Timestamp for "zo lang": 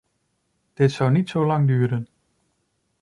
1.29-1.67